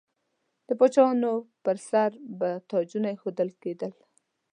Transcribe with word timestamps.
د 0.67 0.69
پاچاهانو 0.79 1.33
پر 1.63 1.77
سر 1.89 2.09
به 2.39 2.49
تاجونه 2.71 3.07
ایښودل 3.11 3.49
کیدل. 3.63 3.91